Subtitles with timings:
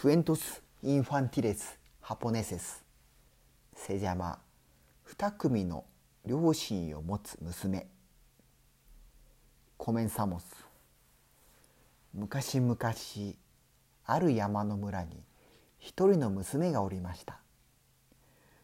[0.00, 2.82] クエントス・インファンティレス・ハポネセス
[3.74, 4.38] セジャマ
[5.06, 5.84] 2組の
[6.24, 7.86] 両親を持つ娘。
[9.76, 10.46] コメンサモス。
[12.14, 12.78] 昔々
[14.06, 15.22] ある山の村に
[15.78, 17.40] 一人の娘がおりました。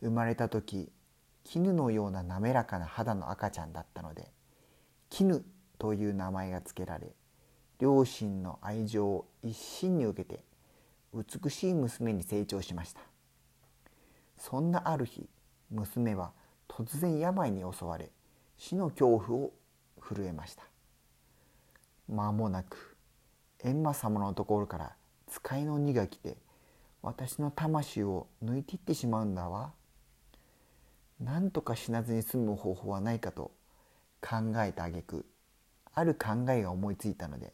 [0.00, 0.90] 生まれた時
[1.44, 4.30] 絹のような滑らかな肌の赤ちゃんだったので
[5.10, 5.44] 絹
[5.78, 7.12] という名前が付けられ
[7.78, 10.47] 両親の愛情を一身に受けて
[11.14, 13.00] 美しい娘に成長しました
[14.36, 15.28] そんなある日
[15.70, 16.32] 娘は
[16.68, 18.10] 突然病に襲われ
[18.56, 19.52] 死の恐怖を
[20.00, 20.64] 震えました
[22.08, 22.96] 間もなく
[23.62, 24.92] 閻魔様のところから
[25.26, 26.36] 使いの鬼が来て
[27.02, 29.72] 私の魂を抜いていってしまうんだわ。
[31.20, 33.50] 何とか死なずに済む方法はないかと
[34.20, 35.26] 考えた挙句
[35.92, 37.52] ある考えが思いついたので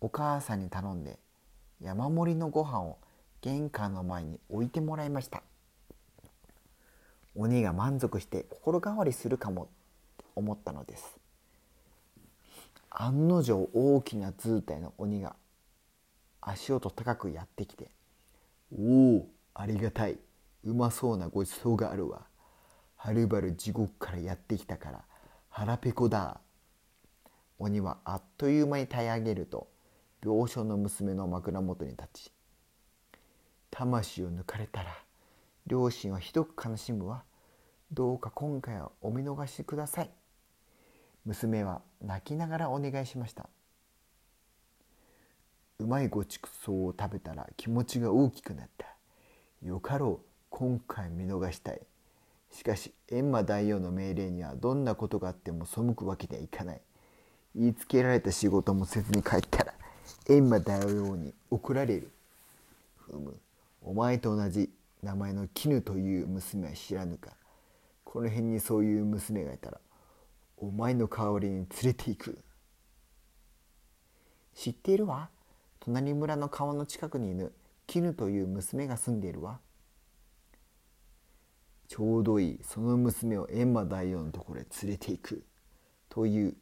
[0.00, 1.20] お母さんに頼んで
[1.80, 2.98] 山盛りのご飯を
[3.40, 5.42] 玄関の前に置いてもらいました。
[7.34, 9.66] 鬼が満足して心変わりするかもっ
[10.18, 11.18] て思ったのです。
[12.90, 15.34] 案の定大きな図体の鬼が
[16.40, 17.90] 足音高くやってきて
[18.72, 20.18] 「おおありがたい。
[20.62, 22.26] うまそうなごちそうがあるわ。
[22.96, 25.04] はるばる地獄からやってきたから
[25.50, 26.40] 腹ペコだ。
[27.58, 29.68] 鬼はあっという間に耐え上げると
[30.24, 32.32] 病床の娘の枕元に立ち
[33.70, 34.96] 魂を抜かれたら
[35.66, 37.24] 両親はひどく悲しむわ。
[37.90, 40.10] どうか今回はお見逃しください。
[41.24, 43.48] 娘は泣きながらお願いしました。
[45.78, 48.86] うまいごちそうを食べたら気持ちが大きくなった。
[49.62, 51.80] よかろう今回見逃したい。
[52.52, 56.80] しかし閻魔大王の命令にはどんなことがあっても背くわけにはいかない。
[57.56, 59.74] 言いつけられた仕事もせずに帰ったら
[60.26, 62.10] 閻魔大王に怒られる？
[62.96, 63.36] ふむ。
[63.82, 64.70] お前と同じ
[65.02, 67.30] 名前の絹という娘は知らぬか？
[68.04, 69.80] この辺にそういう娘がいたら
[70.56, 72.38] お前の代わりに連れて行く。
[74.54, 75.28] 知っているわ？
[75.80, 77.52] 隣村の川の近くにいる
[77.86, 79.58] 絹という娘が住んでいるわ。
[81.88, 82.60] ちょうどいい。
[82.62, 85.44] その娘を閻魔大王のところへ連れて行く。
[86.08, 86.54] という。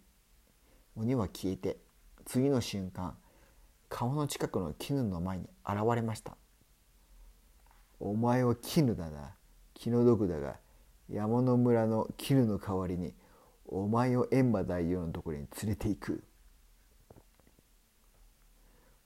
[0.94, 1.78] 鬼は消えて
[2.26, 3.16] 次の瞬間
[3.92, 6.34] 顔の近くの絹の前に現れました。
[8.00, 9.34] お前は絹だな。
[9.74, 10.56] 気の毒だが
[11.10, 13.12] 山の村の絹の代わりに
[13.66, 16.24] お前を閻魔大王のところに連れて行く。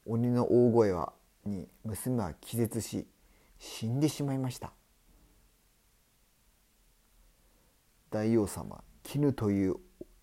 [0.05, 1.13] 鬼の大声は
[1.45, 3.09] に娘は気絶し
[3.59, 4.73] 死んでしまいました。
[8.11, 9.75] 大王様絹という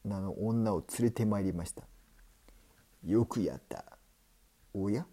[0.05, 1.83] 名の女を連れてまいりました。
[3.03, 3.83] よくやった。
[4.73, 5.05] おや？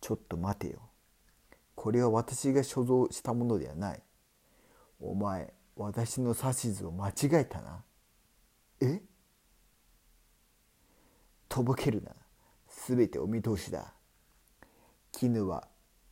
[0.00, 0.80] ちょっと待てよ。
[1.74, 4.02] これは私が所蔵したものではない。
[5.00, 7.82] お前私の指図を間違えたな。
[8.80, 9.00] え？
[11.48, 12.12] とぼけるな。
[12.68, 13.92] すべてお見通しだ。
[15.12, 15.66] 絹は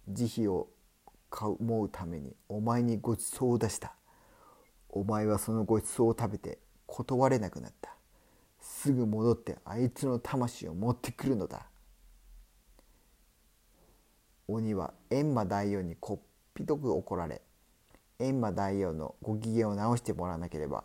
[0.08, 0.68] 慈悲を
[1.30, 3.94] 思うためにお前にごちそうを出した。
[4.88, 7.94] お前はそのごちそうを食べて断れなくなった。
[8.60, 11.66] すぐ戻ってあいつの魂を持ってくるのだ。
[14.48, 17.40] 鬼は閻魔大王にこっぴどく怒られ
[18.18, 20.84] 閻魔大王のご機嫌を直してもらわなければ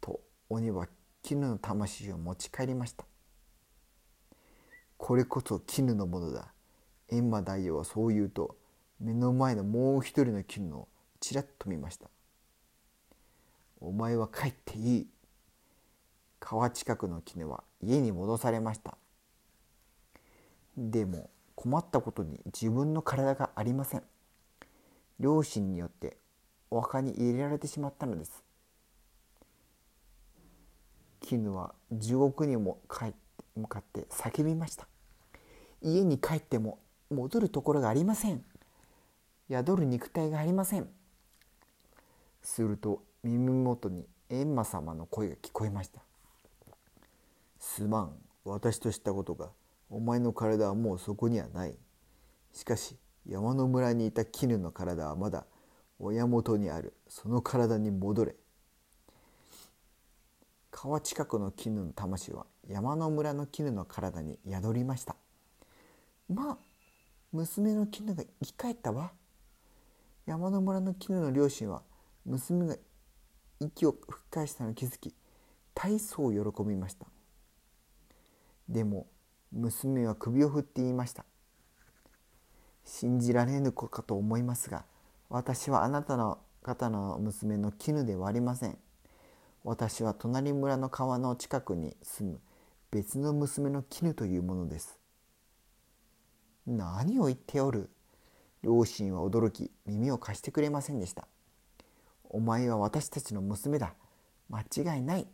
[0.00, 0.20] と
[0.50, 0.86] 鬼は
[1.22, 3.04] 絹の魂を持ち帰りました
[4.96, 6.52] これこそ絹のものだ
[7.10, 8.56] 閻魔大王はそう言うと
[9.00, 10.88] 目の前のもう一人の絹を
[11.20, 12.10] ちらっと見ました
[13.80, 15.06] お前は帰っていい。
[16.40, 18.96] 川近くの絹は家に戻されました。
[20.76, 21.30] でも
[21.60, 24.04] 困ったことに自分の体がありません。
[25.18, 26.16] 両親によって
[26.70, 28.44] お墓に入れられてしまったのです。
[31.18, 33.16] 絹は地獄にも帰って
[33.56, 34.86] 向かって叫びました。
[35.82, 36.78] 家に帰っても
[37.10, 38.44] 戻るところがありません。
[39.50, 40.88] 宿る肉体がありません。
[42.40, 46.02] すると耳元に閻魔様の声が聞こえました
[47.58, 49.50] 「すまん私としたことが
[49.90, 51.78] お前の体はもうそこにはない」
[52.52, 52.96] しかし
[53.26, 55.46] 山の村にいた絹の体はまだ
[55.98, 56.94] 親元にある。
[57.08, 58.36] その体に戻れ。
[60.70, 65.16] 川近くの絹の魂は山の村の絹の体に宿りました。
[66.28, 66.58] まあ
[67.32, 69.12] 娘の絹が生き返ったわ。
[70.24, 71.82] 山の村の絹の両親は
[72.24, 72.76] 娘が
[73.60, 75.14] 息を吹き返したのを気づき
[75.74, 77.06] 大層喜びました。
[78.68, 79.06] でも
[79.52, 81.24] 娘は首を振って言いました。
[82.84, 84.84] 信じられぬ子かと思いますが
[85.28, 88.78] 私はあなたの方の娘の絹ではありません。
[89.64, 92.40] 私は隣村の川の近くに住む
[92.90, 94.98] 別の娘の絹というものです。
[96.66, 97.90] 何を言っておる？
[98.62, 101.26] 両親は驚き耳を貸してくれませんでした。
[102.30, 103.94] お前は私たちの娘だ。
[104.50, 105.26] 間違いない。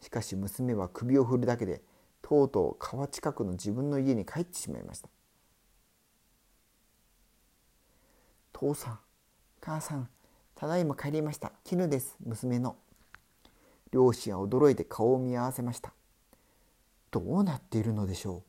[0.00, 1.82] しかし娘は首を振るだけで
[2.22, 5.08] とうとう川近くの自分の家に帰ってしまいました。
[8.52, 8.98] 父さん
[9.60, 10.08] 母さん
[10.54, 11.52] ただいま帰りました。
[11.64, 12.76] 絹です娘の。
[13.90, 15.92] 両親は驚いて顔を見合わせました。
[17.10, 18.44] どうなっているのでしょ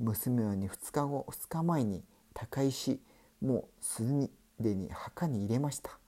[0.00, 0.04] う。
[0.04, 2.02] 娘は2日後2日前に
[2.32, 3.00] 他界し
[3.42, 4.02] もうす
[4.58, 5.98] でに墓に入れました。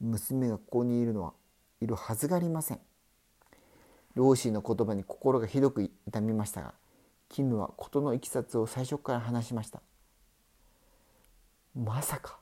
[0.00, 1.34] 娘がここにいるのは
[1.82, 2.80] いるはずがありません。
[4.14, 6.74] 両親の言葉に心がひどく痛みましたが
[7.28, 9.80] キムは事のいきさつを最初から話しました。
[11.74, 12.40] まさか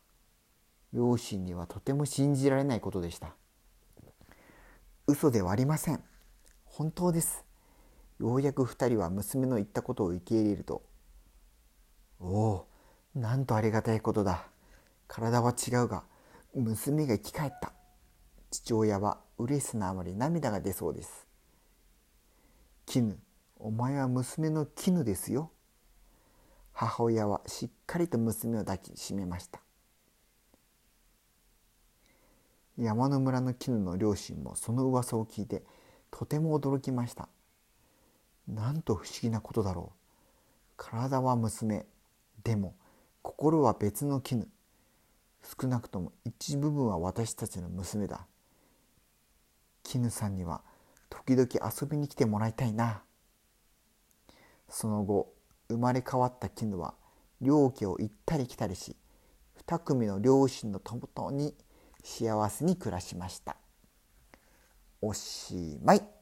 [0.94, 3.34] 両親にはとても信じられないことでした。
[5.06, 6.02] 嘘ではありません。
[6.64, 7.44] 本当です。
[8.18, 10.82] ようやく2人は娘の言ったことを受け入れると
[12.18, 12.66] 「おお
[13.14, 14.48] なんとありがたいことだ。
[15.06, 16.04] 体は違うが
[16.54, 17.74] 娘が生き返った。
[18.50, 21.27] 父親は嬉しさのあまり涙が出そうです。
[22.88, 23.18] 絹。
[23.58, 25.50] お前は娘の絹ですよ。
[26.72, 29.60] 母親はしっかりと娘を抱きしめました。
[32.78, 35.64] 山の村の絹の両親もその噂を聞いて
[36.10, 37.28] とても驚きました。
[38.46, 39.98] なんと不思議なことだろう。
[40.78, 41.84] 体は娘
[42.42, 42.74] でも
[43.20, 44.48] 心は別の絹。
[45.60, 48.26] 少なくとも一部分は私たちの娘だ。
[49.82, 50.62] 絹さんには
[51.28, 53.02] 時々遊びに来てもらいたいな。
[54.70, 55.34] その後
[55.68, 56.94] 生まれ変わった絹は
[57.42, 58.96] 両家を行ったり来たりし
[59.66, 61.54] 2組の両親のともとに
[62.02, 63.56] 幸せに暮らしました。
[65.02, 66.17] おしまい。